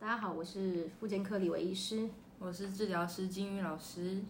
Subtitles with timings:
[0.00, 2.08] 大家好，我是妇健科李维医师。
[2.38, 4.22] 我是治疗师金宇老师。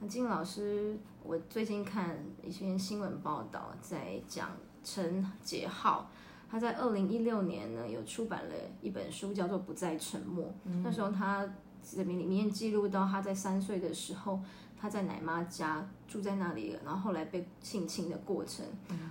[0.00, 4.50] 那金老师，我最近看一篇新闻报道，在讲
[4.84, 6.10] 陈杰浩，
[6.50, 10.44] 他在二零一六年呢有出版了一本书，叫做《不再沉默》。
[10.84, 11.48] 那时候他
[11.82, 14.38] 这里面记录到他在三岁的时候，
[14.76, 18.62] 他在奶妈家住在那里，然后后来被性侵的过程。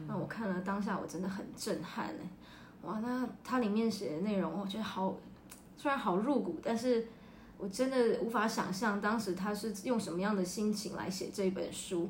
[0.08, 2.30] 那我看了当下，我真的很震撼哎！
[2.84, 5.18] 哇，那它里面写的内容，我觉得好，
[5.78, 7.08] 虽然好入骨，但是
[7.58, 12.10] 我真的无法想象当时他是用什么样的心情来写这本书。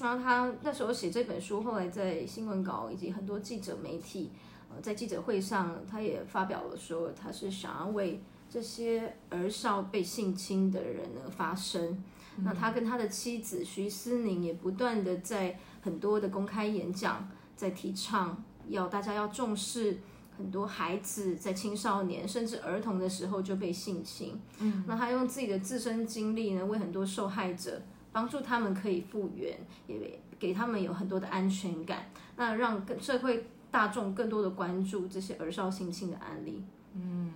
[0.00, 4.30] 然后他那时候写这本书，后来在新闻稿以及很多记者媒体，
[4.70, 12.04] 呃，在记者会上，他也发表了说，他是想要为这些儿少被性侵的人呢发声。
[12.44, 19.98] 那他跟他的妻子徐思宁也不断的在很多的公开演讲，在提倡要大家要重视。
[20.38, 29.58] 很多孩子在青少年甚至儿童的时候就被性侵，嗯，那他用自己的自身经历呢，为很多受害者帮助他们可以复原，
[29.88, 36.64] 也给他们有很多的安全感，那让更社会大众更多的关注这些儿少性侵的案例。
[36.94, 37.32] 嗯，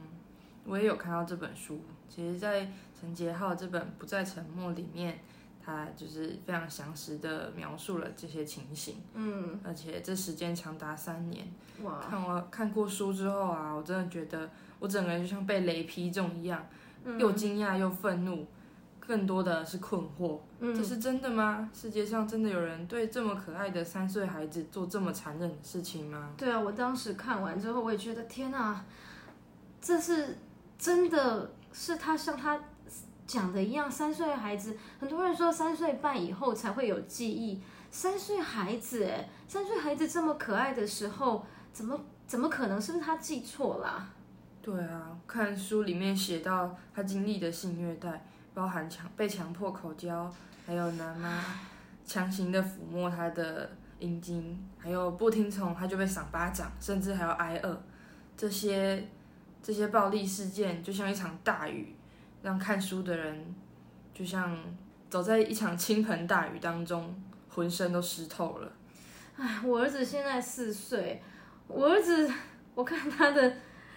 [0.64, 5.18] 我也有看到这本书，其实，在陈杰浩这本《不再沉默》里面。
[5.64, 11.46] 他就是非常详实的描述了这些情形，嗯，而且这时间长达三年。
[11.82, 12.00] 哇！
[12.00, 16.66] 看我看过书之后啊，我真的觉得我整个人就像被雷劈中一样，
[17.18, 18.44] 又惊讶又愤怒，
[18.98, 20.38] 更多的是困惑。
[20.60, 21.70] 这是真的吗？
[21.72, 26.34] 世界上真的有人对这么可爱的三岁孩子做这么残忍的事情吗？
[26.36, 28.84] 对啊，我当时看完之后，我也觉得天哪，
[29.80, 30.38] 这是
[30.76, 32.60] 真的是他像他。
[33.32, 37.58] 讲的一样，三岁孩子，很多人说三岁半以后才会有记忆。
[37.90, 42.78] 三岁孩子，哎，三岁孩子这么可爱的时候，怎么怎么可能？
[42.78, 44.06] 是不是他记错了？
[44.60, 48.22] 对啊，看书里面写到他经历的性虐待，
[48.52, 50.30] 包含强被强迫口交，
[50.66, 51.42] 还有男妈
[52.04, 57.82] 强行的抚摸他的阴茎，还有不听从他就被赏巴掌，甚至还要挨饿。
[58.36, 59.08] 这些
[59.62, 61.96] 这些暴力事件就像一场大雨。
[62.42, 63.54] 让看书的人
[64.12, 64.58] 就像
[65.08, 67.14] 走在一场倾盆大雨当中，
[67.48, 68.72] 浑身都湿透了。
[69.36, 71.22] 哎，我儿子现在四岁，
[71.68, 72.30] 我儿子
[72.74, 73.52] 我看他的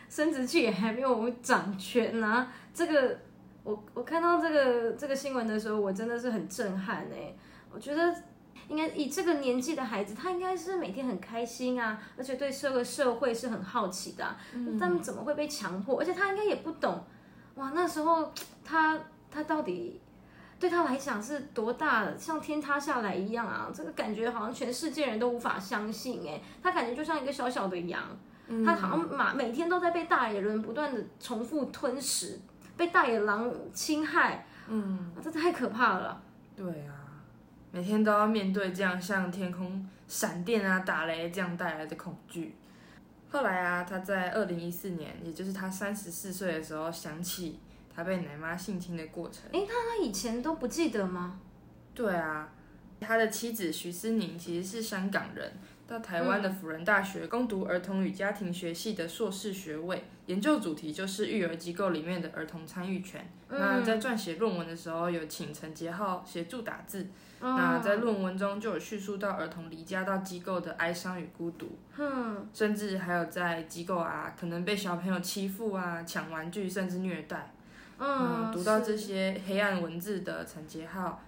[0.10, 2.52] 生殖器也还没有长全啊。
[2.74, 3.20] 这个
[3.64, 7.34] 我我看到这个这个新闻的时候，我真的是很震撼哎。
[7.72, 8.16] 我觉得
[8.70, 14.36] 应该以这个年纪的孩子，他应该是每天很开心啊，而且对这个社会是很好奇的。
[14.54, 16.00] 嗯，他们怎么会被强迫？
[16.00, 17.04] 而且他应该也不懂。
[17.56, 18.32] 哇，那时候
[18.64, 18.98] 他
[19.32, 20.00] 他到底
[20.60, 23.72] 对他来讲是多大，像天塌下来一样啊！
[23.74, 28.02] 这个感觉好像全世界人都无法相信哎，他感觉就像一个小小的羊，
[28.66, 32.40] 他好像马每天都在被大野人不断的重复吞食，
[32.76, 36.22] 被大野狼侵害，嗯，这太可怕了。
[36.56, 36.94] 对啊，
[37.72, 42.56] 每天都要面对这样像天空闪电啊、打雷这样带来的恐惧。
[43.36, 47.60] 后来啊，他在二零一四年，也就是他三十四岁的时候，想起
[47.94, 49.42] 他被奶妈性侵的过程。
[49.52, 51.42] 诶，他他以前都不记得吗？
[51.94, 52.54] 对啊，
[53.02, 55.52] 他的妻子徐思宁其实是香港人，
[55.88, 63.28] 到台湾的辅仁大学攻读儿童与家庭学系的硕士学位，研究主题就是育儿机构里面的儿童参与权。
[63.50, 67.08] 那在撰写论文的时候，有请陈杰浩协助打字。
[67.40, 77.52] 那在论文中就有叙述到儿童离家到机构的哀伤与孤独，嗯，甚至还有在机构啊，可能被小朋友欺负啊、抢玩具，甚至虐待。
[78.00, 81.22] 嗯，读到这些黑暗文字的陈杰浩，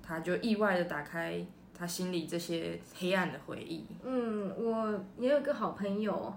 [0.00, 1.44] 他就意外的打开
[1.76, 3.84] 他心里这些黑暗的回忆。
[4.02, 6.32] 嗯，我也有个好朋友，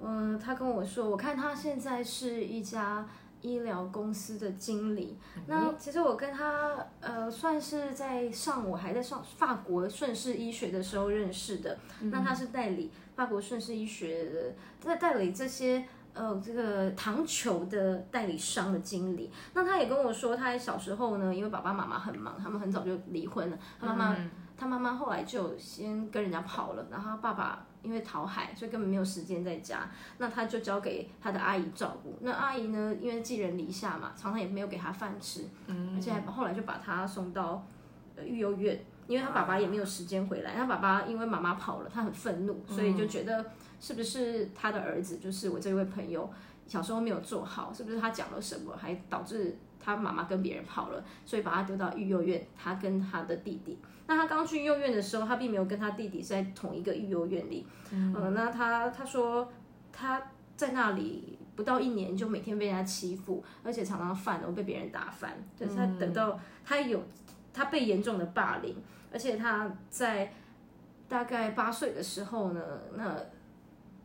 [0.00, 3.06] 嗯，他跟我说，我看他现在是一家。
[3.42, 11.78] 医疗公司的经理，那其实我跟他呃算是在上我还在上法国顺势医学的时候认识的。
[12.00, 19.30] 那他是代理法国顺势医学的，在代理这些呃这个糖球的代理商的经理。
[19.52, 24.16] 那他也跟我说，他小时候呢，因为爸爸妈妈很忙，他们很早就离婚了，他妈妈。
[24.56, 29.88] 他妈妈后来就先跟人家跑了，然后他爸爸因为逃海，所以根本没有时间在家，
[30.18, 32.16] 那他就交给他的阿姨照顾。
[32.22, 35.44] 那阿姨呢，因为寄人篱下嘛，常常也没有给他饭吃，
[35.94, 37.66] 而且还后来就把他送到
[38.16, 40.54] 呃育幼院，因为他爸爸也没有时间回来。
[40.54, 43.44] 他爸爸因为妈妈跑了，他很愤怒，所以就觉得
[43.78, 46.28] 是不是他的儿子，就是我这位朋友
[46.66, 49.58] 小时候没有做好，是不是他讲了什么，还导致。
[49.78, 52.44] 他妈妈跟别人跑了，所以把他丢到育幼院。
[52.56, 57.66] 他跟他的弟弟，那他刚去幼园的时候，他并没有跟他弟弟在同一个育幼院里。
[57.90, 59.50] 嗯，那他他说
[59.92, 60.22] 他
[60.56, 67.02] 在那里不到一年就每天被人家欺负，而且常常饭都被别人打翻，就是他等到他有
[67.52, 68.76] 他被严重的霸凌，
[69.12, 70.32] 而且他在
[71.08, 72.60] 大概八岁的时候呢，
[72.94, 73.16] 那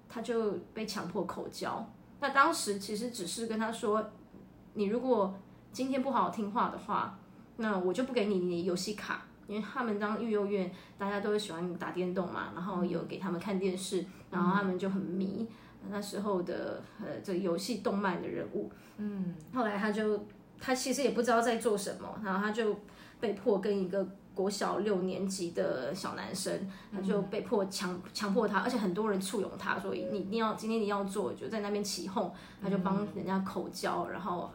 [0.09, 1.87] 他就被强迫口交。
[2.19, 4.11] 那当时其实只是跟他说，
[4.73, 5.33] 你如果
[5.71, 7.17] 今天不好好听话的话，
[7.57, 15.47] 那我就不给你你游戏卡，因为他们当育幼院，大家都喜欢打电动嘛，然后有给他们看电视，然后他们就很迷
[15.89, 18.71] 那时候的呃这个游戏动漫的人物。
[18.97, 20.25] 嗯，后来他就
[20.59, 22.79] 他其实也不知道在做什么，然后他就
[23.19, 24.07] 被迫跟一个。
[24.33, 32.33] 国小六年级的小男生，他就被迫强强迫他，而且很多人簇拥他，所以你一定要今天你要做，就在那边起哄，
[32.63, 34.49] 他就帮人家口交，然后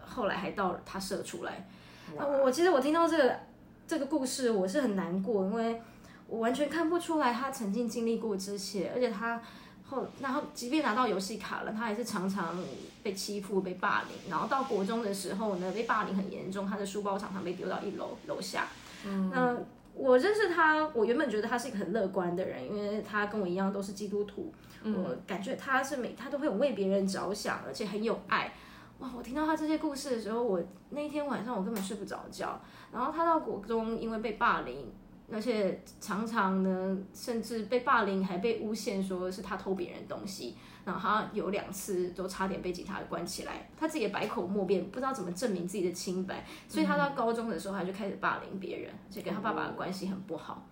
[0.00, 1.68] 后来还到他射出来。
[2.14, 3.36] 我我其实我听到这个
[3.86, 5.80] 这个故事，我是很难过，因为
[6.28, 9.40] 我完全看不出来他曾经经历过这些，而且他
[9.84, 12.58] 后然后即便拿到游戏卡了，他还是常常
[13.02, 18.66] 被欺负、被霸凌，然后到国中的时候呢，被霸凌很严重，他的书包常常被丢到一楼楼下。
[19.04, 19.56] 嗯那
[19.94, 24.52] 我认识他，我原本觉得他是一个很乐观的人，因为他跟我一样都是基督徒。
[24.84, 28.52] 我感觉他是每他都会为别人着想，而且很有爱。
[28.98, 29.10] 哇！
[29.16, 32.60] 我听到他这些故事的时候，我那一天晚上我根本睡不着觉。
[32.92, 34.92] 然后他到国中，因为被霸凌。
[35.28, 40.54] 而且常常呢，甚至被霸凌，还被诬陷说是他偷别人东西。
[40.84, 46.46] 然后他有两次都差点被警察关起来，他自己也百口莫辩，不知道怎么证明自己的清白。
[46.68, 50.64] 所以他到高中的时候，他就开始霸凌别人，而且跟他爸爸的关系很不好。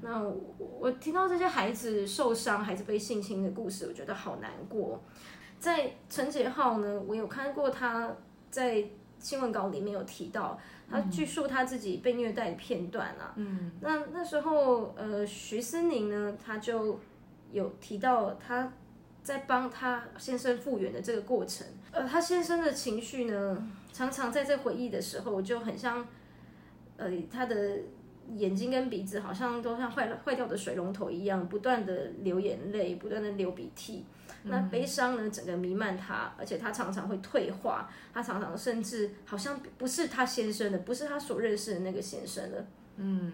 [0.00, 0.18] 那
[0.58, 4.98] 我听到这些孩子受伤、孩子被性侵的故事，我觉得好难过。
[5.58, 8.14] 在陈杰浩呢，我有看过他
[8.50, 8.84] 在
[9.18, 10.58] 新闻稿里面有提到。
[10.90, 16.98] 他叙述他自己被虐待的片段啊，嗯，那那时候，呃，徐思宁呢，他就
[17.52, 18.72] 有提到他
[19.22, 26.08] 在帮他先生复原的这个过程，呃，他先生的情绪呢，常常在这回忆的时候就很像，
[26.96, 27.80] 呃，他的
[28.36, 34.06] 眼睛跟鼻子好像都像坏了坏掉的水龙头一样，不断的流眼泪，不断的流鼻涕。
[34.44, 42.64] 那悲伤呢，整个弥漫他，而且他常常会退化，他常常甚至好像不是他先生的，不是他所认识的那个先生的。
[42.96, 43.32] 嗯，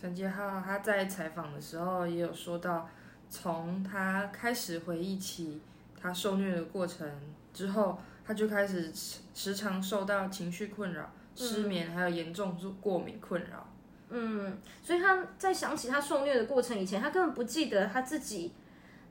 [0.00, 2.88] 陈杰浩他在采访的时候也有说到，
[3.28, 5.60] 从他开始回忆起
[6.00, 7.06] 他受虐的过程
[7.52, 8.90] 之后，他就开始
[9.34, 13.68] 时常受到情绪困扰、失眠，还有严重过敏困扰。
[14.08, 18.52] 嗯，所以他在想起他受虐的过程以前，他根本不记得他自己。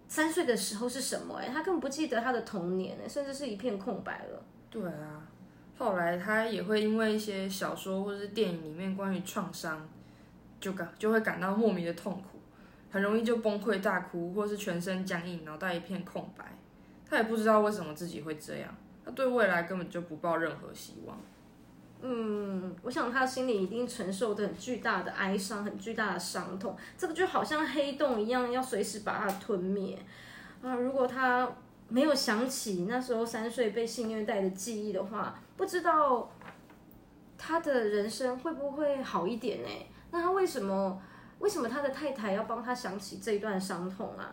[0.07, 1.35] 三岁的时候是什么？
[1.35, 4.43] 哎，他根本不记得他的童年，甚至是一片空白了。
[4.69, 5.27] 对啊，
[5.77, 9.87] 后来他也会因为一些小说或是电影里面关于创伤，
[10.59, 12.39] 就感就会感到莫名的痛苦，
[12.91, 16.45] 很容易就崩溃大哭，或是全身僵硬，脑袋一片空白。
[17.09, 21.17] 他也不知道为什么自己会这样，他对未来根本就不抱任何希望。
[22.01, 26.75] 嗯，我想他心里一定承受着很巨大的哀伤，很巨大的伤痛。
[26.97, 29.97] 这个就好像黑洞一样，要随时把它吞灭
[30.61, 30.75] 啊！
[30.75, 31.49] 如果他
[31.87, 36.31] 没有想起那时候三岁被性虐待的记忆的话，不知道
[37.37, 39.69] 他的人生会不会好一点呢？
[40.11, 41.01] 那他为什么
[41.39, 44.31] 为什么他的太太要帮他想起这一段伤痛啊？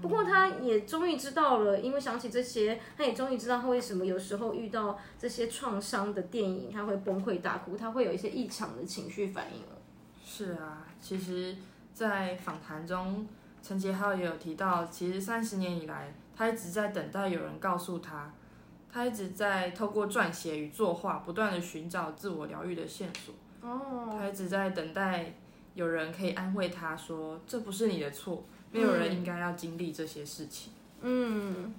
[0.00, 9.78] 不过他也终于知道了，因为想起这些，他也终于知道他为什么有时候遇到这些创伤的电影，他会崩溃大哭，他会有一些异常的情绪反应了。
[10.24, 11.56] 是啊，其实，
[11.92, 13.26] 在访谈中，
[13.62, 18.32] 陈杰浩也有提到，其实三十年以来，他一直在等待有人告诉他，
[18.90, 23.34] 他一直在透过撰写与作画，不断的寻找自我疗愈的线索。
[23.68, 25.34] 哦，他一直在等待
[25.74, 28.44] 有人可以安慰他说，这不是你的错。
[28.72, 30.72] 没有人应该要经历这些事情。
[31.00, 31.72] 嗯，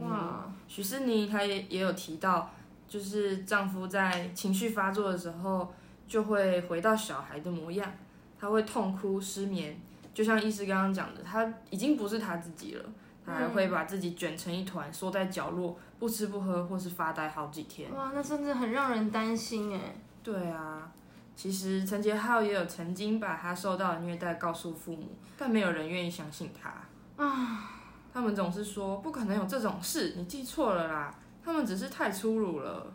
[0.00, 2.50] 哇，许思妮她也也有提到，
[2.88, 5.72] 就是丈夫在情绪发作的时候，
[6.06, 7.92] 就会回到小孩的模样，
[8.38, 9.78] 他会痛哭失眠，
[10.14, 12.84] 就像医师刚刚讲的，他已经不是他自己了，
[13.26, 17.92] 他还会把自己卷成一团，缩在角落，不吃不喝，或是发呆好几天。
[17.94, 19.96] 哇，那真的很让人担心哎。
[20.22, 20.92] 对啊。
[21.38, 27.70] 其实陈杰浩也有曾经把他受到的虐待告诉父母，但没有人愿意相信他啊。
[28.12, 31.14] 他们总是说不可能有这种事，你记错了啦。
[31.44, 32.92] 他们只是太粗鲁了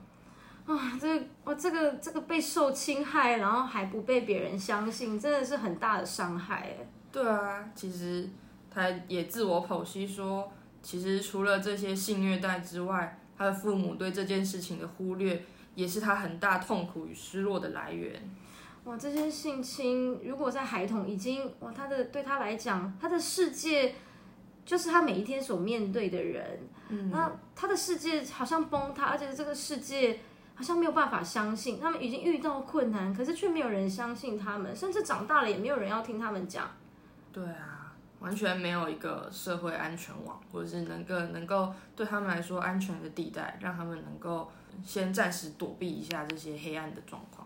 [0.65, 0.99] 啊！
[0.99, 6.87] 这我这个这个被受侵害，然后还不被别人相信，真的是很大的伤害哎。
[7.13, 8.29] 对啊，其实
[8.69, 15.41] 他也自我剖析说，其实除了这些性虐待之外，他的父母对这件事情的忽略。
[15.75, 18.21] 也是他很大痛苦与失落的来源。
[18.83, 23.95] 哇，这些性侵如果在孩童已经哇，他的对他来讲，他的世界
[24.65, 26.59] 就是他每一天所面对的人。
[26.89, 30.19] 嗯，那他的世界好像崩塌，而且这个世界
[30.53, 36.69] 好像没有办法相信，他们已经遇到困难，可是却没有人相信他们，甚至长大了也没有人要听他们讲。
[37.31, 37.82] 对啊，
[38.23, 44.49] 完全没有一个社会安全网，或者是能够能够对他们来说安全的地带，让他们能够
[44.81, 47.45] 先暂时躲避一下这些黑暗的状况。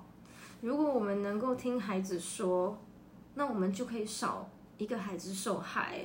[0.61, 2.79] 如果我们能够听孩子说，
[3.33, 6.01] 那我们就可以少一个孩子受害。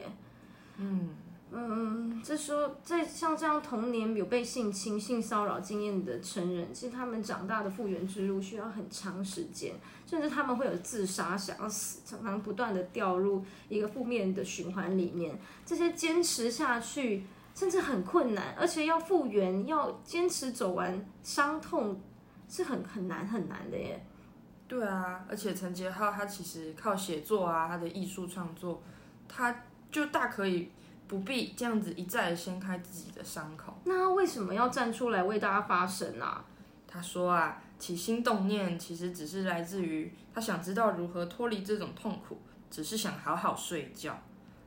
[0.79, 1.11] 嗯
[1.55, 9.75] 嗯，这说在像这样童年有被性侵、性骚扰经验的成人，其实他们长大的复原之路需要很长时间，
[10.07, 15.39] 甚至他们会有自杀、想要死，常常不断的掉入一个负面的循环里面。
[15.67, 22.01] 这些坚持下去，甚至很困难，而且要复原、要坚持走完伤痛，
[22.49, 24.03] 是很很难很难的耶。
[24.67, 28.83] 对啊，而且陈杰浩他其实靠写作啊，他的艺术创作，
[29.29, 29.55] 他
[29.91, 30.71] 就大可以
[31.13, 33.77] 不必这样子一再掀开自己的伤口。
[33.85, 36.43] 那他为什么要站出来为大家发声啊？
[36.89, 42.41] 他说啊，起心动念其实只是来自于他想知道如何脱离这种痛苦，
[42.71, 44.19] 只是想好好睡觉。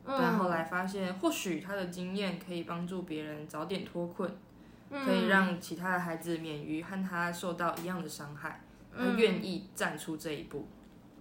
[0.06, 4.32] 但后来发现，或许他的经验可以帮助别人早点脱困，
[4.92, 8.62] 可以让其他的孩子免于和他受到一样的伤害。
[8.96, 10.68] 他愿意站出这一步，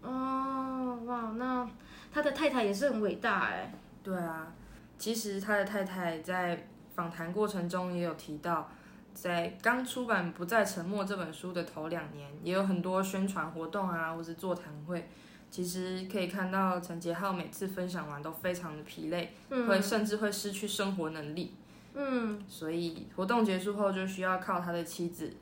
[0.02, 1.66] 哦，哇，那
[2.12, 3.72] 他的太太也是很伟大哎。
[4.02, 4.52] 对啊，
[4.98, 8.70] 其实他的太太在访谈过程中也有提到，
[9.12, 15.08] 在刚出版《不再沉默》这本书的头两年，也有很多宣传活动啊，或是座谈会。
[15.50, 21.54] 其实可以看到陈杰浩每次分享完都非常的疲累，会甚至会失去生活能力。
[21.94, 25.32] 嗯，所以活动结束后就需要靠他的妻子。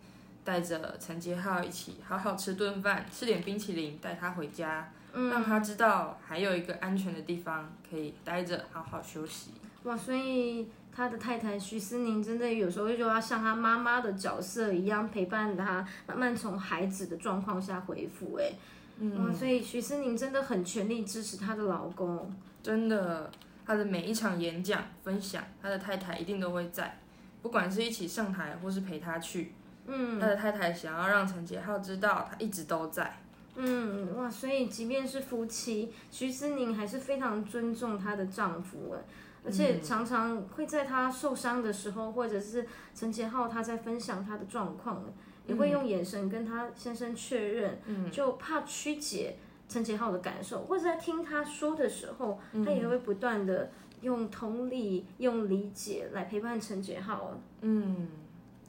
[0.45, 9.51] 带着陈杰浩一起好好吃顿饭，吃点冰淇淋，带他回家，让他知道还有一个安全的地方可以待着，好好休息。
[9.85, 18.37] 哇，所以他的太太徐思宁真的有时候就要像他妈妈的角色一样陪伴他，慢慢从孩子的状况下恢复。
[18.37, 18.53] 哎，
[18.99, 22.33] 嗯，所以徐思宁真的很全力支持她的老公。
[22.63, 23.31] 真的，
[23.67, 26.97] 他的每一场演讲分享，他的太太一定都会在，
[27.43, 29.53] 不管是一起上台或是陪他去。
[29.87, 33.19] 嗯，他的太太想要让陈杰浩知道他一直都在。
[33.55, 39.05] 嗯，哇，所以即便是夫妻，徐思宁还是非常尊重她的丈夫，哎，
[39.45, 45.05] 而且常常会在她受伤的时候，或者是陈杰浩他在分享他的状况，
[45.47, 47.79] 也会用眼神跟他先生确认，
[48.11, 49.37] 就怕曲解
[49.69, 57.39] 陈杰浩的感受，或者在听他说的时候，他也会不断的用同理、用理解来陪伴陈杰浩。
[57.61, 58.09] 嗯。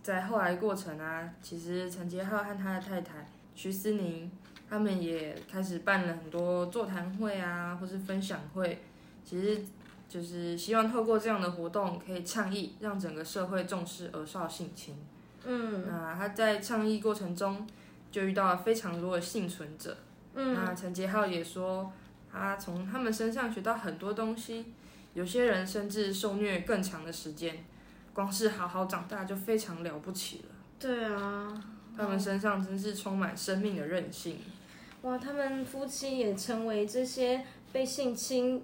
[0.01, 3.25] 在后来过程啊，其实陈杰浩和他的太太
[3.55, 4.29] 徐思宁，
[4.73, 8.81] 他们也开始办了很多座谈会啊，或是分享会，
[9.23, 9.61] 其实
[10.09, 14.95] 就是希望透过这样的活动，可以倡议让整个社会重视儿少性侵。
[15.43, 17.67] 嗯，那他在倡议过程中
[18.11, 19.95] 就遇到了非常多的幸存者。
[20.33, 21.93] 嗯，那陈杰浩也说，
[22.31, 24.65] 他从他们身上学到很多东西，
[25.13, 27.63] 有些人甚至受虐更长的时间。
[28.11, 30.55] 光是好好长大就非常了不起了。
[30.79, 31.63] 对啊，
[31.95, 34.39] 他们身上真是充满生命的韧性。
[35.03, 38.63] 哇，他们夫妻也成为这些被性侵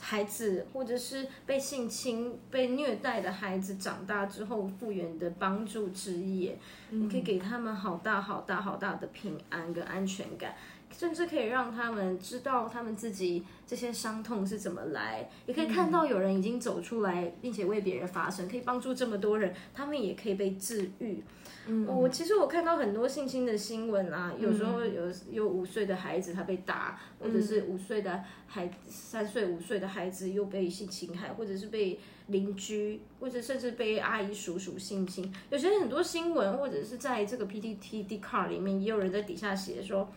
[0.00, 6.52] 孩子，或者是被性侵、被虐待的孩子长大之后复原的帮助之一。
[6.90, 10.54] 你可以给他们好大好大好大的平安跟安全感。
[10.96, 21.22] 甚至可以让他们知道他们自己这些伤痛是怎么来，也可以看到有人已经走出来，并且为别人发声，可以帮助这么多人，他们也可以被治愈。
[21.66, 35.32] 嗯，我其实我看到很多性侵的新闻啊，有时候有有五岁的孩子他被打，或者是五岁的孩三岁五岁的孩子又被性侵害，或者是被邻居，或者甚至被阿姨叔叔性侵。
[35.48, 40.08] 有些很多新闻，或者是在这个 PTT D card 里面，也有人在底下写说。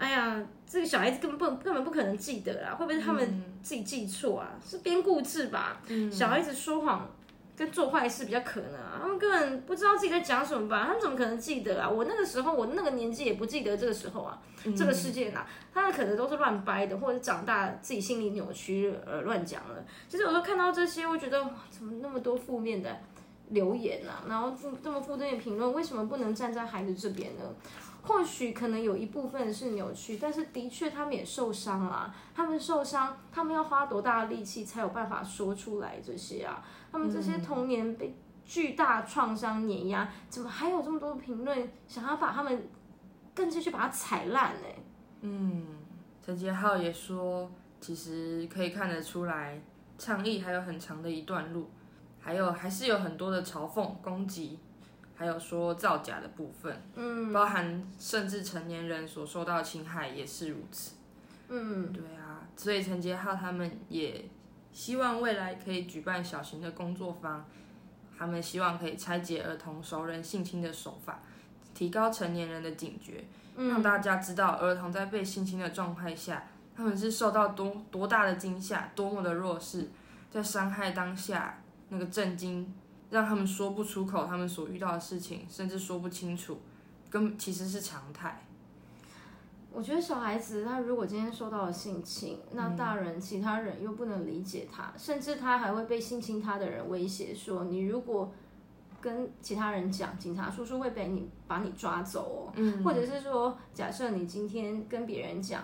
[0.00, 4.52] 哎呀，这个小孩子根本不根本不可能记得啊，会不会是他们自己记错啊？
[4.64, 5.82] 是编故事吧？
[6.10, 7.06] 小孩子说谎
[7.54, 10.84] 跟做坏事比较可能啊，他们根本不知道自己在讲什么吧？
[10.86, 11.86] 他们怎么可能记得啊？
[11.90, 14.40] 我那个时候，我那个年纪也不记得这个时候啊，
[14.74, 19.84] 这个世界呐，他们可能都是乱掰的，或者长大自己心理扭曲而乱讲了。
[20.08, 22.96] 其实我都看到这些，我觉得怎么那么多负面的
[23.50, 27.42] 留言啊，然后这么负面的评论，为什么不能站在孩子这边呢？
[28.10, 32.12] 或许可能有一部分是扭曲，但是的确他们也受伤了。
[32.34, 36.60] 他们受伤，他们要花多大的力气才有办法说出来这些啊？
[36.90, 38.12] 他们这些童年被
[38.44, 42.68] 巨大创伤碾压，怎么还有这么多评论想要把他们
[43.32, 44.66] 更继续把它踩烂呢？
[45.20, 45.64] 嗯，
[46.20, 47.48] 陈杰浩也说，
[47.80, 49.62] 其实可以看得出来，
[49.96, 51.70] 倡议还有很长的一段路，
[52.18, 54.58] 还有还是有很多的嘲讽、攻击，
[55.20, 60.94] 还有说造假的部分，嗯包含甚至成年人所受到的侵害也是如此。
[61.50, 64.24] 嗯对啊，所以陈杰浩他们也
[64.72, 67.44] 希望未来可以举办小型的工作坊，
[68.16, 71.20] 他们希望可以拆解儿童熟人性侵的手法，
[71.74, 73.22] 提高成年人的警觉，
[73.58, 79.90] 让嗯大家知道儿童在被性侵的状态下，他们是受到多多大的惊吓，多么的弱势，
[80.30, 82.72] 在伤害当下那个震惊，
[83.10, 86.58] 让他们说不出口他们所遇到的事情，甚至说不清楚，
[87.10, 88.46] 根其实是常态。
[89.72, 98.32] 我觉得小孩子他如果今天受到了性侵，那大人、其他人又不能理解他，甚至他还会被性侵他的人威胁说，你如果
[99.00, 105.62] 跟其他人讲，警察叔叔会被你把你抓走哦，嗯或者是说，假设你今天跟别人讲。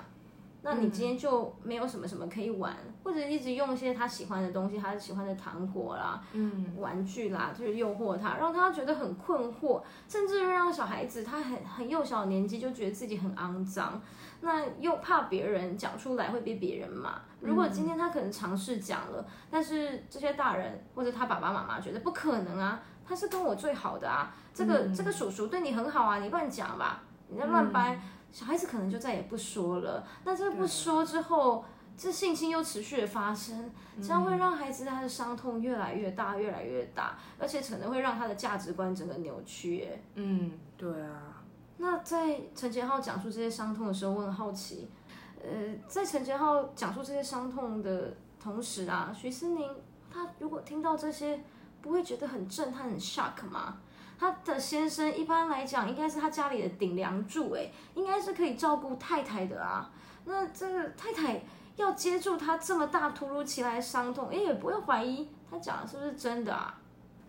[0.68, 14.02] 那你今天就没有什么什么可以玩，或者一直用一些他喜欢的东西，他喜欢的糖果啦、嗯玩具啦，就是诱惑他，让他觉得很困惑，甚至让小孩子他很很幼小的年纪就觉得自己很肮脏，
[14.40, 17.20] 那又怕别人讲出来会被别人骂。
[17.40, 28.00] 如果今天他可能尝试讲了，但是这些大人或者他爸爸妈妈觉得不可能啊，他是跟我最好的啊，这个、这个叔叔对你很好啊，你乱讲吧，你在乱掰。
[28.32, 30.06] 小孩子可能就再也不说了。
[30.24, 31.64] 那这不说之后，
[31.96, 33.70] 这性侵又持续的发生，
[34.02, 39.78] 这样会让孩子他的伤痛越来越大，越来越大，而且可能会让他的价值观整个扭曲。
[39.78, 40.02] 耶。
[40.14, 41.42] 嗯，对啊，
[41.78, 44.88] 那在陈杰浩讲述这些伤痛的时候，我很好奇，
[45.42, 49.70] 呃，在陈杰浩讲述这些伤痛的同时啊，徐思宁
[50.10, 51.42] 他如果听到这些，
[51.80, 53.78] 不会觉得很震撼、很 shock 吗？
[54.18, 59.90] 他的先生一般来讲应该是他家里的顶梁柱，哎，应该是可以照顾太太的啊。
[60.24, 61.42] 那这个太太
[61.76, 66.78] 要接住他这么大突如其来的伤痛，哎，也不会怀疑他讲的是不是真的啊？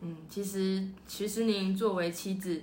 [0.02, 2.62] 嗯，其实徐思宁作为妻子，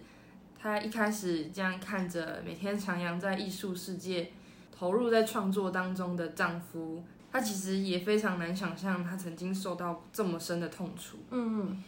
[0.59, 4.31] 她一开始这样看着每天徜徉在艺术世界、
[4.77, 11.19] 投入在创作当中的丈夫，她其实也非常难想象他曾经受到这么深的痛楚。
[11.31, 11.83] 嗯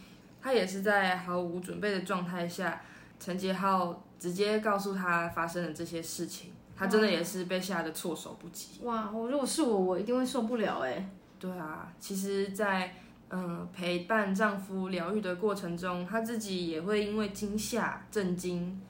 [0.47, 2.81] 她也是在毫无准备的状态下，
[3.19, 8.79] 陈杰浩直接告诉她发生了这些事情，她真的也是被吓得措手不及。
[8.83, 11.09] 哇，我如果是我，我一定会受不了哎。
[11.37, 12.95] 对啊，其实在，
[13.29, 18.81] 嗯陪伴丈夫疗愈的过程中，她自己也会因为惊吓、震惊，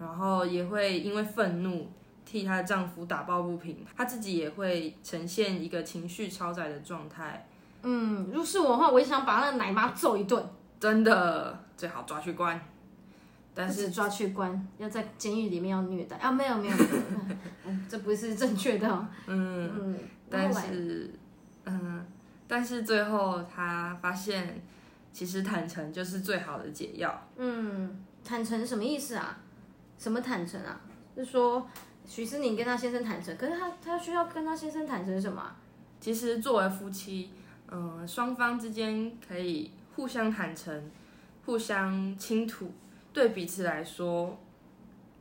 [0.00, 1.86] 然后也会因为愤怒
[2.24, 7.46] 替她的丈夫打抱不平，她自己也会呈现一个情绪超载的状态。
[7.84, 10.44] 嗯，如果是我的话，我也想把那个奶妈揍一顿，
[10.84, 12.60] 真的最好抓去关，
[13.54, 16.30] 但是抓去关，要在监狱里面要虐待啊！
[16.30, 19.08] 没有没有没有， 嗯这不是正确的哦。
[19.26, 21.10] 嗯，嗯，但是
[21.64, 22.04] 嗯，
[22.46, 24.62] 但是最后他发现，
[25.10, 27.18] 其实坦诚就是最好的解药。
[27.36, 29.38] 嗯，坦诚什么意思啊？
[29.98, 30.78] 什么坦诚啊？
[31.16, 31.66] 是说
[32.04, 35.56] 徐思宁跟他先生坦诚，可是他他需要跟他先生坦诚什么啊？
[35.98, 37.30] 其实作为夫妻，
[37.70, 40.90] 嗯、双方之间可以互相坦诚、
[41.46, 42.72] 互相倾吐，
[43.12, 44.38] 对彼此来说，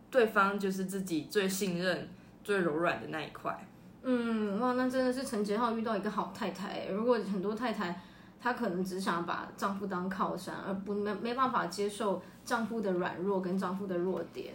[0.10, 2.10] 对方就是自己最信任、
[2.44, 3.68] 最柔软的那一块。
[4.04, 6.88] 嗯，哇，那真的是陈杰浩遇到一个好太太。
[6.88, 8.02] 如果很多太太，
[8.42, 14.54] 她可能只想把丈夫当靠山，而不没没办法接受丈夫的软弱跟丈夫的弱点。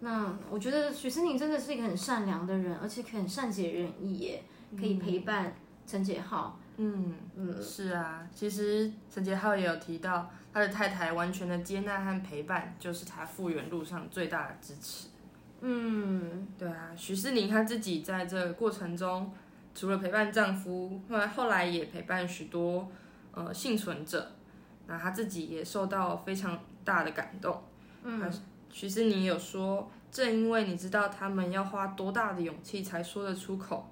[0.00, 4.42] 那我觉得许思宁真的是一个很善良的人，而且很善解人意耶，
[4.76, 5.54] 可以陪伴
[5.86, 6.58] 陈杰浩。
[6.82, 15.08] 嗯嗯，是啊，其实陈杰浩也有提到，他的太太完全的接纳和陪伴，就是他复原路上最大的支持。
[15.60, 19.30] 嗯对啊，许世宁她自己在这个过程中，
[19.74, 22.90] 除了陪伴丈夫，后来后来也陪伴许多
[23.32, 24.32] 呃幸存者，
[24.86, 27.62] 那她自己也受到非常大的感动。
[28.04, 28.32] 嗯，
[28.72, 33.90] 许世宁有说，正因为你知道他们要花多大的勇气才说得出口，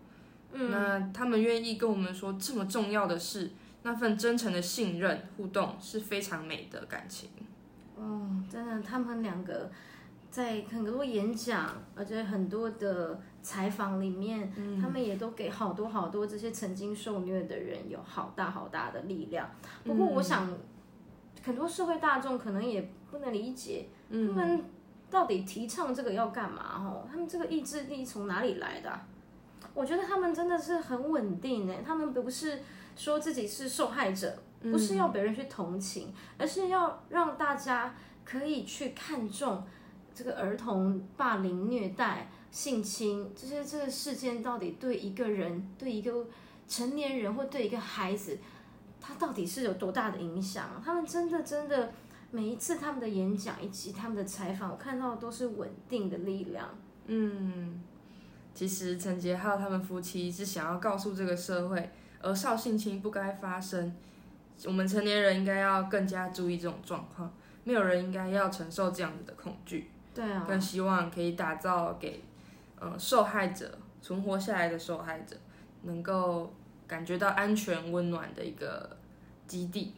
[0.53, 3.51] 嗯那他们愿意跟我们说这么重要的事，
[3.83, 7.31] 那份真诚的信任互动是非常美的感情。
[7.97, 9.71] 哦，真的，他们两个
[10.31, 19.51] 在很多演讲，而且很多的采访里面，他们也都给好多好多这些曾经受虐的人有好大好大的力量。
[19.85, 20.49] 不过，我想、
[21.43, 24.65] 很多社会大众可能也不能理解，他们
[25.11, 26.77] 到底提倡这个要干嘛？
[26.79, 29.07] 哦，他们这个意志力从哪里来的啊、
[29.79, 32.61] 我觉得他们真的是很稳定诶，他们不是
[32.97, 39.63] 说自己是受害者，不是要别人去同情，而是要让大家可以去看重
[40.13, 46.27] 这个儿童霸凌、虐待、性侵这些这个事件到底对一个人、对一个
[46.67, 48.37] 成年人或对一个孩子
[49.01, 50.83] 他到底是有多大的影响？
[50.85, 51.93] 他们真的真的
[52.33, 56.69] 每一次他们的演讲以及他们的采访，我看到的都是稳定的力量。
[57.07, 57.81] 嗯，
[58.59, 61.91] 其实陈杰浩他们夫妻是想要告诉这个社会，
[62.21, 63.95] 儿少性侵不该发生，
[64.65, 69.89] 我们成年人应该要更加注意这种状况，没有人应该要承受这样子的恐惧。
[70.13, 72.25] 对啊，更希望可以打造给
[72.81, 75.37] 嗯、呃受害者存活下来的受害者
[75.83, 76.53] 能够
[76.89, 78.97] 感觉到安全温暖的一个
[79.47, 79.95] 基地，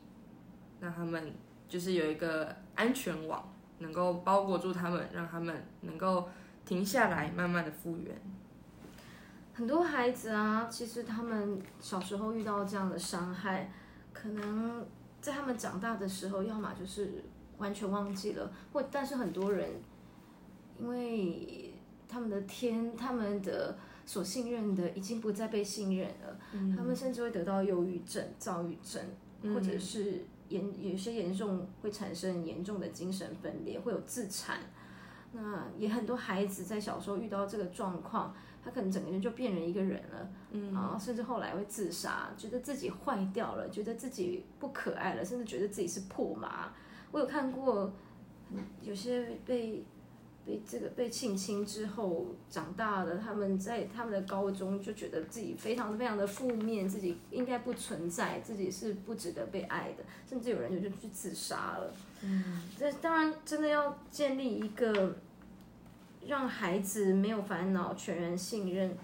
[0.81, 1.33] 让他们
[1.67, 6.29] 就是有一个安全网，能够包裹住他们，让他们能够
[6.67, 8.15] 停下来，慢慢的复原。
[9.61, 13.71] 很多孩子啊，其实他们小时候遇到这样的伤害，
[14.11, 14.87] 可能
[15.21, 17.23] 在他们长大的时候，要么就是
[17.59, 19.69] 完全忘记了，或但是很多人
[20.79, 21.75] 因为
[22.09, 26.41] 他们的天，他们的所信任的已经不再被信任了，
[26.75, 29.05] 他们甚至会得到忧郁症、躁郁症，
[29.55, 34.59] 或者是严有些严重会产生严重的精神分裂，会有自残。
[35.33, 46.73] 那也很多孩子在小时候遇到这个状况，他可能整个人就变成一个人了，嗯，然后甚至后来会自杀，觉得自己坏掉了，觉得自己不可爱了，甚至觉得自己是破麻。
[47.11, 47.93] 我有看过，
[48.51, 49.85] 嗯有些被
[50.45, 61.93] 被这个被性侵之后长大的，他们在他们的高中就觉得自己非常非常的负面，自己应该不存在，自己是不值得被爱的，甚至有人就就去自杀了。
[62.23, 65.15] 嗯，这当然真的要建立一个
[66.31, 68.97] 让孩子没有烦恼、全然信任，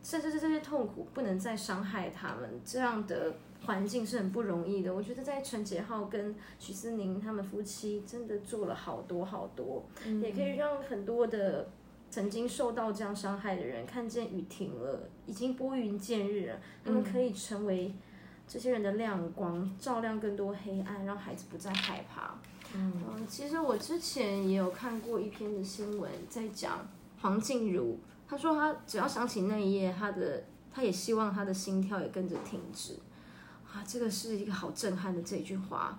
[0.00, 4.94] 甚至是这些痛苦不能再伤害他们，这样的环境是很不容易的。
[4.94, 9.84] 我觉得在陈杰浩跟徐思宁他们夫妻真的做了好多好多，
[10.22, 11.68] 也可以让很多的
[12.10, 17.92] 曾经受到这样伤害的人看见雨停了，已经拨云见日了，他们可以成为
[18.46, 22.38] 这些人的亮光，照亮更多黑暗，让孩子不再害怕。
[22.78, 26.86] 嗯，其实我之前也有看过一篇的新闻，在讲
[27.20, 32.94] 黄静茹，她说她只要想起那一夜，她的她也希望她的心跳也跟着停止。
[33.72, 35.98] 啊，这个是一个好震撼的这句话。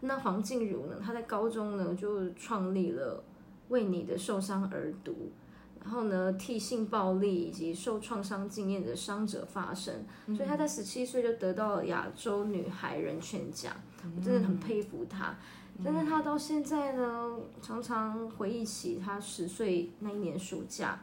[0.00, 3.24] 那黄静茹呢，她在高中呢就创立了
[3.68, 5.32] 为你的受伤而读，
[5.80, 13.72] 然后呢替性暴力以及受创伤经验的伤者发声，所以她在十七岁就得到了亚洲女孩人权奖，
[14.16, 15.34] 我真的很佩服她。
[15.84, 20.98] 但是他到现在呢，常常回忆起他十岁那一年暑假，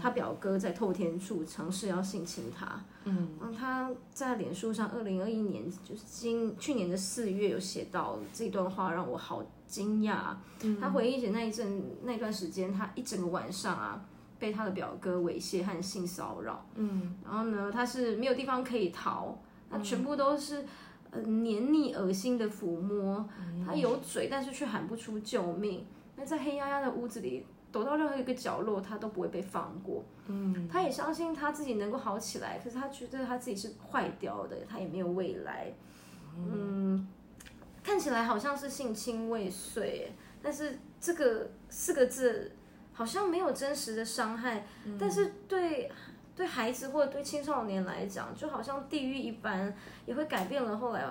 [0.00, 2.80] 他表哥在透天处尝试要性侵他。
[3.04, 10.34] 嗯，他在脸书上，二零二一年就是今去年的四月有写到这段话，让我好惊讶。
[10.80, 14.04] 他回忆起那一阵那段时间，他一整个晚上啊，
[14.40, 16.66] 被他的表哥猥亵和性骚扰。
[16.74, 19.38] 嗯，然后呢，他是没有地方可以逃，
[19.70, 20.64] 他全部都是。
[21.16, 23.26] 呃，黏腻、恶心的抚摸，
[23.64, 25.86] 他有嘴，但是却喊不出救命。
[26.16, 30.04] 那在黑压压的屋子里，躲到任何一个角落，他都不会被放过。
[30.26, 35.72] 嗯，他也相信他自己能够好起来，可是他觉得他自己是坏掉的，他也没有未来。
[36.36, 37.08] 嗯，
[37.82, 42.52] 看起来好像是性侵未遂，但是这个四个字
[42.92, 44.66] 好像没有真实的伤害，
[44.98, 45.90] 但是对。
[46.36, 51.02] 对孩子或者对青少年来讲，就好像地狱一般，也会改变了后来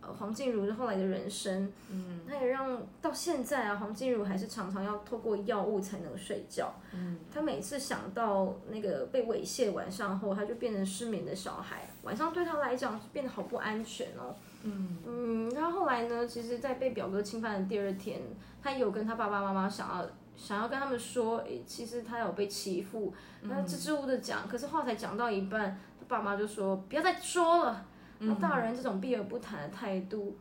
[0.00, 1.70] 呃黄静茹后来的人生。
[1.90, 6.72] 嗯，他也让到现在啊，黄静茹还是常常要透过药物才能睡觉。
[6.94, 14.34] 嗯，他每次想到那个被猥亵晚上后，他就变成失眠的小孩，晚上对他来讲变得好不安全哦。
[14.62, 18.22] 嗯嗯，然后后来呢，其实，在被表哥侵犯的第二天，
[18.62, 20.06] 他有跟他爸爸妈妈想要。
[20.42, 27.86] 想要跟他们说，诶，其实他有被欺负，那支支吾吾的讲，可是话才讲到一半，他爸妈就说不要再说了。
[28.20, 30.38] 那大人这种避而不谈的态度，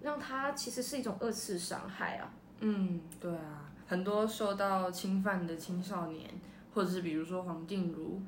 [0.00, 2.30] 让他其实是一种二次伤害啊。
[2.60, 6.30] 嗯，对啊，很多受到侵犯的青少年，
[6.72, 8.22] 或者是比如说黄静茹，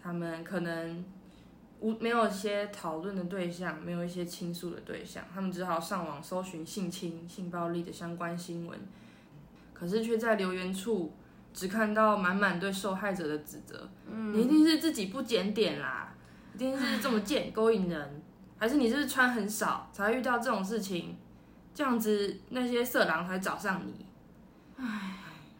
[0.00, 1.04] 他们可能
[1.80, 8.78] 无没有一些讨论的对象，没有一些倾诉的对象，他们只好上网搜寻性侵、性暴力的相关新闻。
[9.80, 11.10] 可是却在留言处
[11.54, 16.12] 只看到满满对受害者的指责，嗯，你一定是自己不检点啦，
[16.54, 18.22] 一定是这么贱勾引人，
[18.58, 21.16] 还是你是不是穿很少才遇到这种事情？
[21.72, 24.04] 这样子那些色狼才找上你，
[24.76, 25.16] 唉，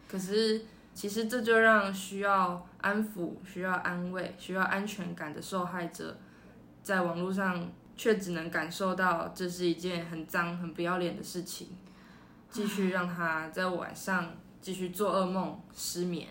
[0.07, 0.61] 可是
[0.93, 6.15] 其实这就让需要安抚、需要安慰、需要安全感的受害者，
[6.83, 11.69] 在网络上却只能感受到这是一件很脏、很不要脸的事情。
[12.51, 14.29] 继续让他在晚上
[14.61, 16.27] 继续做噩梦、失眠。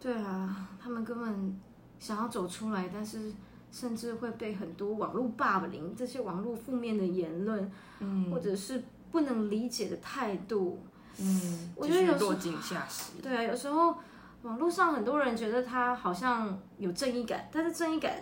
[0.00, 1.60] 对啊，他们根本
[1.98, 3.32] 想要走出来，但是
[3.70, 10.78] 甚至会被很多网络霸凌这些网络负面的言论，嗯或者是不能理解的态度。
[11.18, 13.20] 嗯，我觉得有时候落井下石。
[13.22, 13.96] 对啊，有时候
[14.42, 18.12] 网络上很多人觉得他好像有正义感，但是正义感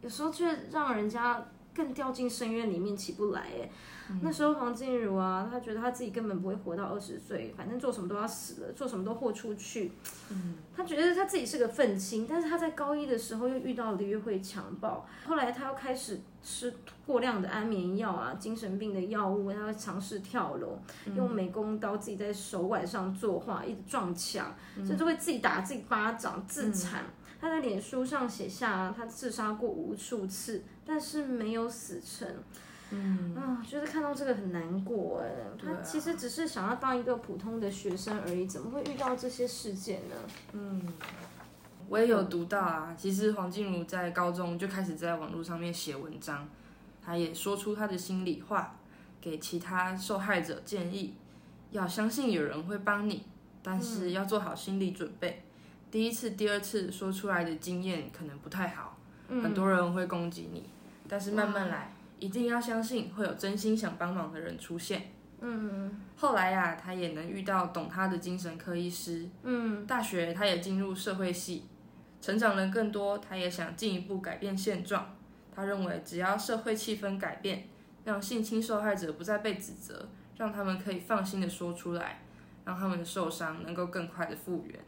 [0.00, 1.44] 有时候却让人家
[1.78, 3.42] 更掉进深渊里面起不来。
[3.42, 3.70] 哎，
[4.20, 9.92] 那时候黄静茹啊，她觉得她自己根本不会活到二十岁，反正做什么都要死了，做什么都豁出去。
[10.30, 16.74] 嗯，她觉得她自己是个愤青，但是她在高一的时候又遇到了约会强暴，后来她又开始吃
[17.06, 20.80] 过量的安眠药啊，精神病的药物，她会尝试跳楼，
[21.14, 24.52] 用美工刀自己在手腕上作画，一直撞墙，
[24.84, 27.04] 甚至会自己打自己巴掌自残。
[27.40, 32.28] 她在脸书上写下他自杀过无数次，但是没有死成。
[32.90, 35.28] 嗯啊，就是看到这个很难过哎。
[35.58, 40.16] 对啊她其实只是想要当一个普通的学生而已，怎么会遇到这些事件呢？
[40.52, 40.82] 嗯
[41.88, 46.48] 我也有读到啊，其实黄静茹在高中就开始在网络上面写文章，
[47.02, 48.76] 她也说出她的心里话，
[49.20, 51.14] 给其他受害者建议，
[51.70, 53.24] 要相信有人会帮你，
[53.62, 55.44] 但是要做好心理准备。
[55.90, 58.98] 第一次、第二次说出来的经验可能不太好，
[59.28, 60.68] 很多人会攻击你，
[61.08, 65.12] 但是慢慢来，一定要相信会有真心想帮忙的人出现。
[65.40, 71.64] 嗯后来呀、他也能遇到懂他的精神科医师，嗯大学他也进入社会系，
[72.20, 75.14] 成长了更多，他也想进一步改变现状。
[75.54, 77.68] 他认为只要社会气氛改变，
[78.04, 82.20] 让性侵受害者不再被指责，让他们可以放心的说出来，
[82.64, 84.78] 让他们的受伤能够更快的复原。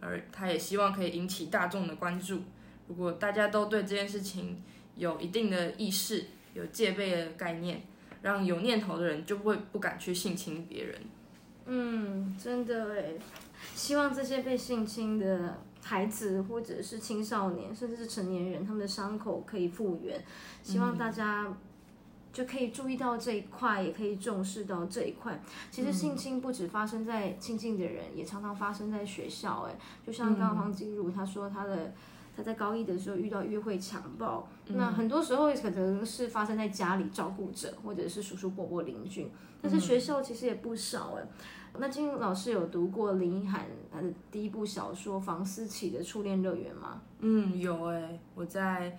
[0.00, 2.40] 而他也希望可以引起大众的关注。
[2.88, 4.62] 如果大家都对这件事情
[4.96, 7.82] 有一定的意识，有戒备的概念，
[8.22, 11.00] 让有念头的人就不会不敢去性侵别人。
[11.66, 13.18] 嗯，真的诶，
[13.74, 20.20] 希望这些被性侵的孩子或者是青少年，甚至是成年人，他们的伤口可以复原。
[20.64, 21.56] 希望大家
[22.32, 25.40] 就可以注意到这一块，也可以重视到这一块。
[25.70, 29.68] 其实性侵不止发生在亲近的人，也常常发生在学校。
[29.68, 31.92] 哎，就像刚刚黄金如她说她的。
[32.36, 39.28] 她在高一的时候遇到约会强暴，那很多时候可能是发生在家里照顾者或者是叔叔伯伯邻居，
[39.60, 41.26] 但是学校其实也不少哎。
[41.76, 47.02] 那金庸老师有读过林奕涵他的第一部小说《房思琪的初恋乐园》吗？
[47.18, 48.96] 嗯，有哎、我在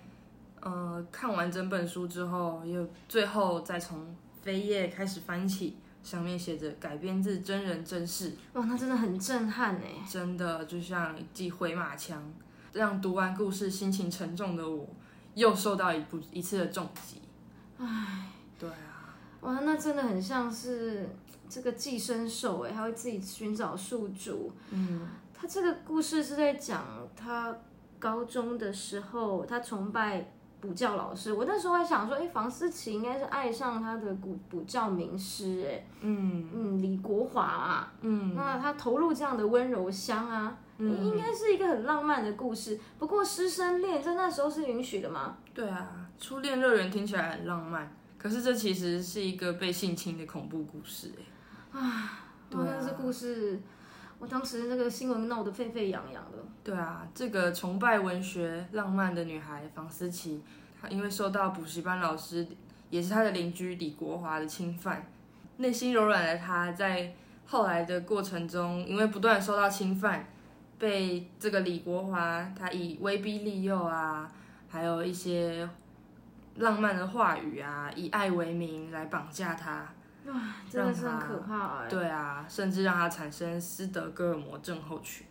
[0.62, 10.04] 呃看完整本书之后，又最后再从扉页开始翻起，上面写着改编自真人真事，哇，那真的很震撼哎。
[10.08, 12.22] 真的就像一记回马枪，
[12.72, 14.88] 让读完故事心情沉重的我
[15.34, 17.20] 又受到一部一次的重击。
[17.78, 21.08] 唉，对啊，哇，那真的很像是
[21.48, 24.52] 这个寄生兽哎，他会自己寻找宿主。
[24.70, 27.56] 嗯他这个故事是在讲他
[27.98, 31.32] 高中的时候，他崇拜补教老师。
[31.34, 42.78] 我那时候还想说，哎，房思琪应该是爱上他的补补教名师哎，嗯嗯，李国华啊，嗯那他投入这样的温柔乡啊，应该是一个很浪漫的故事。
[42.98, 45.36] 不过师生恋在那时候是允许的吗？
[45.52, 51.80] 对啊，初恋乐园听起来很浪漫，可是这其实是一个被性侵的恐怖故事哎。
[51.80, 52.20] 啊
[52.54, 53.58] 那这故事，
[54.22, 56.38] 我当时那个新闻闹得沸沸扬扬的。
[56.62, 60.40] 对啊，这个崇拜文学、浪漫的女孩房思琪，
[60.80, 62.46] 她因为受到补习班老师，
[62.88, 65.04] 也是她的邻居李国华的侵犯，
[65.56, 67.12] 内心柔软的她，在
[67.46, 70.24] 后来的过程中，因为不断受到侵犯，
[70.78, 74.30] 被这个李国华他以威逼利诱啊，
[74.68, 75.68] 还有一些
[76.58, 79.92] 浪漫的话语啊，以爱为名来绑架她
[80.24, 80.54] 她。
[80.70, 85.26] 真的是很可怕哎、对啊，甚至让他产生斯德哥尔摩症候群。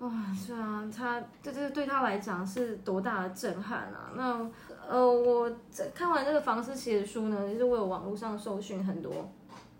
[0.00, 4.10] 哇，是啊，他这这对他来讲是多大的震撼啊！
[4.14, 4.50] 那
[4.86, 9.30] 呃，我在看完这个房思琪的书呢，就是我有网络上搜寻很多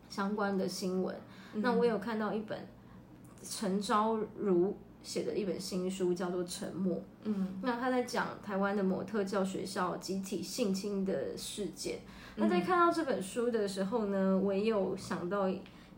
[0.09, 1.15] 相关的新闻，
[1.55, 2.59] 那我有看到一本
[3.43, 6.97] 陈昭如写的一本新书，叫做《沉默》。
[7.25, 11.99] 嗯，那他在讲台湾的模特教学校集体性侵的事件。
[12.37, 15.49] 那在看到这本书的时候呢，我也有想到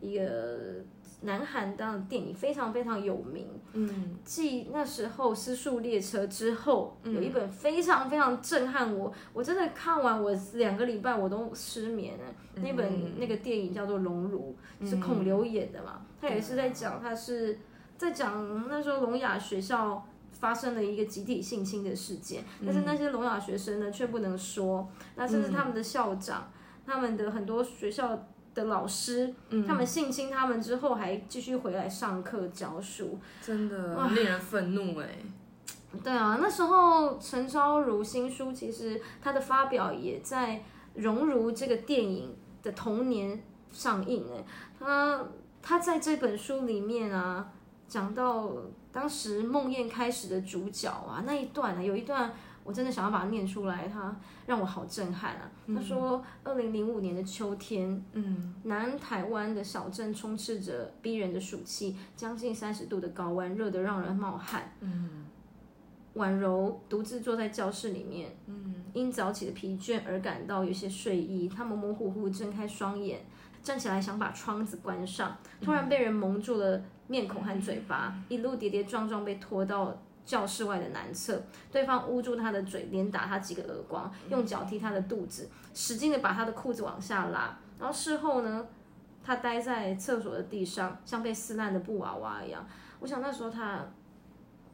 [0.01, 0.83] 一个
[1.21, 3.47] 南韩的电影，非常非常有名。
[3.73, 12.23] 嗯继那时候《失速列车》之后，有一本非常非常震撼我，我真的看完我两个礼拜我都失眠了。
[12.55, 14.55] 那本那个电影叫做《熔炉》，
[14.89, 17.57] 是孔刘演的嘛，他也是在讲，他是
[17.97, 20.05] 在讲那时候聋哑学校。
[20.39, 26.51] 发生了一个集体性侵的事件，但是那些聋哑学生呢却不能说，那甚至他们的校长、
[26.85, 29.33] 他们的很多学校的老师，
[29.65, 35.07] 他们性侵他们之后还继续回来上课教书，真的令人愤怒哎。
[36.03, 40.55] 对啊，那时候陈昭如新书其实它的发表也在
[40.95, 44.43] 《熔如》这个电影的同年上映哎，
[44.77, 45.25] 他
[45.61, 47.49] 他在这本书里面啊，
[47.87, 48.51] 讲到
[48.95, 52.31] 当时梦魇开始的主角啊那一段啊，有一段
[52.63, 55.51] 我真的想要把它念出来，它让我好震撼啊。
[55.67, 65.25] 他说，二零零五年的秋天，嗯，南台湾的小镇充斥着逼人的暑气，将近三十度的高温，热得让人冒汗，嗯。
[66.13, 71.49] 婉柔独自坐在教室里面，嗯，因早起的疲倦而感到有些睡意。
[71.49, 73.19] 他模模糊糊睁开双眼，
[73.61, 81.41] 站起来想把窗子关上，突然被人蒙住了面孔和嘴巴，一路跌跌撞撞被拖到教室外的南侧。
[81.71, 87.57] 对方捂住他的嘴，连打他几个耳光，用脚踢他的肚子，使劲的把他的裤子往下拉。
[87.79, 88.67] 然后事后呢，
[89.23, 92.65] 他待在厕所的地上，像被撕烂的布娃娃一样。
[92.99, 93.85] 我想那时候他。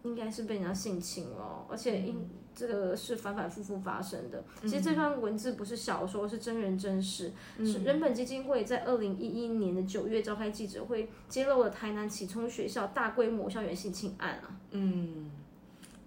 [0.03, 4.43] 应该是被人家性侵了，而且因这个是反反复复发生的。
[4.61, 7.31] 其实这段文字不是小说，是真人真事。
[7.59, 14.55] 是人本基金会在二零一一年的九月召开记者会，揭露了台南启聪学校大规模校园性侵案啊。
[14.71, 15.31] 嗯，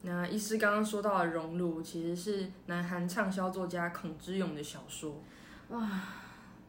[0.02, 5.22] 那医师刚刚说到的《熔炉》，其实是南韩畅销作家孔之勇的小说。
[5.70, 6.02] 哇，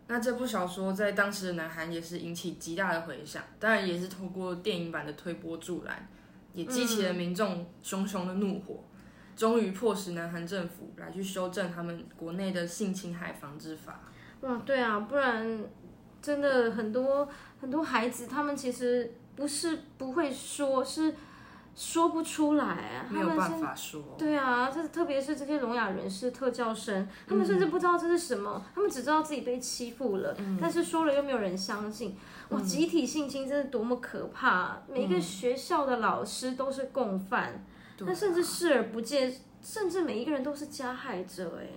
[0.07, 6.07] 那这部小说在当时的南韩也是引起极大的回响，当然也是透过电影版的推波助澜。
[6.53, 8.81] 也激起了民众熊熊的怒火，
[9.35, 13.99] 终于迫使南韩政府来去修正他们国内的性侵害防治法。
[14.41, 15.63] 哇，对啊，不然
[16.21, 17.27] 真的很多
[17.59, 21.13] 很多孩子，他们其实不是不会说，是。
[21.77, 24.01] 说不出来啊，没有办法说。
[24.17, 32.15] 对啊，这特别是这些聋哑人士、特教生，他们甚至不知道这是什么，他们只知道自己被欺负了，但是说了又没有人相信。
[32.47, 34.77] 哇，集体性侵真是多么可怕！
[34.87, 37.65] 每个学校的老师都是共犯，
[37.99, 41.59] 那甚至视而不见，甚至每一个人都是加害者。
[41.61, 41.67] 哎，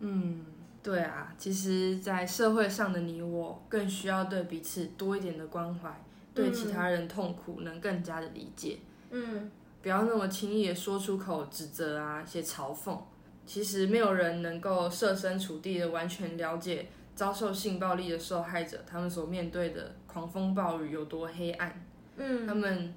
[0.00, 0.44] 嗯，
[0.82, 8.78] 对啊，其实，在社会上的你我，更需要对彼此多一点的关怀，对其他人痛苦能更加的理解。
[9.10, 9.50] 嗯，
[9.82, 12.98] 不要那么轻易的说出口指责啊，一些嘲讽。
[13.44, 21.80] 其实没有人能够设身处地的完全了解遭受性暴力的受害者，他们所面对的狂风暴雨有多黑暗。
[22.16, 22.92] 嗯，他们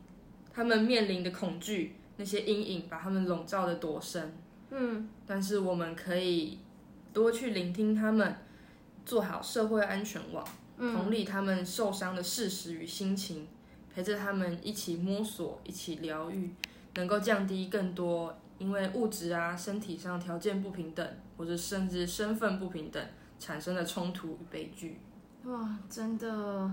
[0.51, 4.31] 他们面临的恐惧，那些阴影把他们笼罩的多深。
[4.69, 6.59] 嗯，但是我们可以
[7.13, 8.35] 多去聆听他们，
[9.05, 10.45] 做好社会安全网，
[10.77, 13.47] 同理他们受伤的事实与心情。
[13.91, 16.51] 陪着他们一起摸索，一起疗愈，
[16.93, 21.05] 能够降低更多因为物质啊、身体上条件不平等，
[21.35, 23.03] 或者甚至身份不平等
[23.39, 24.99] 产生的冲突与悲剧。
[25.45, 26.71] 哇，真的！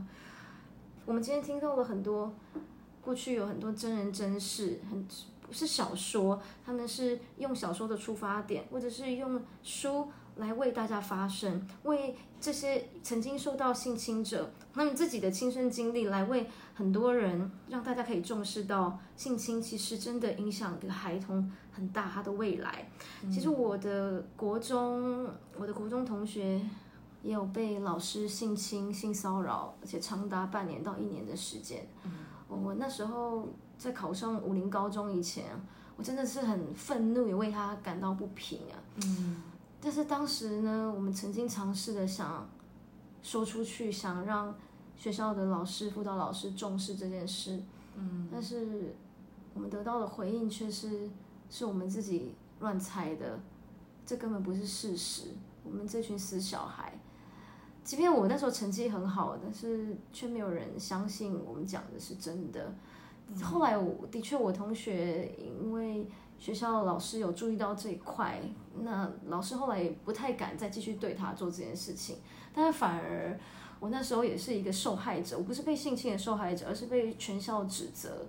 [1.06, 2.32] 我们今天听到了很多，
[3.00, 5.06] 过去有很多真人真事，很
[5.46, 10.08] 不是小说，他们是用小说的出发点，或者是用书。
[10.36, 22.86] 来为大家发声，为这些曾经受到性侵者他们自己的亲身经历，来为很多人让大家可以重视到性侵其实真的影响一个孩童很大他的未来。
[23.32, 25.26] 其实我的国中，
[25.58, 26.60] 我的国中同学
[27.22, 31.88] 也有被老师性侵、性骚扰，而且长达半年到一年的时间。
[32.46, 35.44] 我那时候在考上武林高中以前，
[35.96, 38.76] 我真的是很愤怒，也为他感到不平啊。
[39.04, 39.42] 嗯。
[39.80, 42.48] 但是当时呢，我们曾经尝试的想
[43.22, 44.52] 说出去，想让
[44.96, 47.62] 学校的老师、辅导老师重视这件事，
[47.94, 48.94] 嗯，但是
[49.54, 51.08] 我们得到的回应却是
[51.50, 53.38] 是我们自己乱猜的，
[54.04, 55.28] 这根本不是事实。
[55.62, 56.98] 我们这群死小孩，
[57.84, 62.74] 即便我那时候成绩很好，但是却没有人相信我们讲的是真的。
[63.42, 66.06] 后来我的确，我同学因为。
[66.38, 68.38] 学校老师有注意到这一块，
[68.82, 72.18] 那老师后来也不太敢再继续对他做这件事情，
[72.52, 73.40] 但是反而
[73.80, 78.26] 我那时候也是一个受害者，我不是被性侵的受害者，而是被全校指责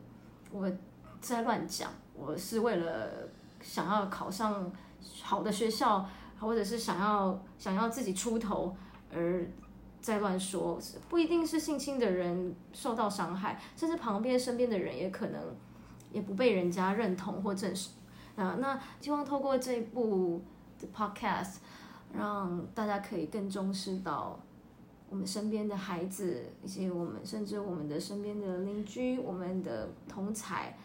[0.54, 0.72] 我
[1.20, 3.28] 在乱讲，我是为了
[3.62, 4.72] 想要考上
[5.22, 6.08] 好的学校，
[6.40, 8.74] 或者是想要想要自己出头
[9.14, 9.46] 而
[10.02, 10.80] 在乱说，
[11.10, 15.42] 不一定是性侵的人受到伤害，甚至旁边身边的人也可能
[16.12, 17.90] 也不被人家认同或证实。
[18.36, 20.42] 啊，那希望透过这部
[20.80, 21.56] 的 podcast，
[22.14, 24.40] 让大家可以更重视到
[25.10, 30.78] 我们身边的孩子，以及我们甚至我们的身边的邻居、我们的同才，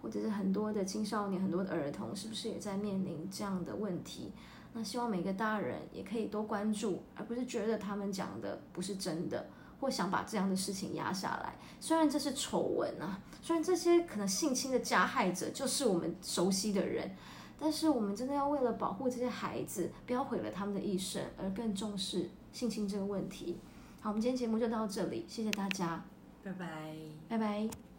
[0.00, 4.32] 或者是很多的青少年、很多的儿童，是不是也在面临这样的问题？
[4.74, 9.46] 那希望每个大人也可以多关注，而不是觉得他们讲的不是真的，
[9.80, 11.54] 或想把这样的事情压下来。
[11.78, 17.14] 虽然这是丑闻啊，虽然这些可能性侵的加害者就是我们熟悉的人，
[17.60, 23.58] 但是我们真的要为了保护这些孩子，不要毁了他们的一生，而更重视性侵这个问题。
[24.00, 26.02] 好，我们今天节目就到这里，谢谢大家，
[26.42, 26.96] 拜拜。
[27.28, 27.91] 拜拜。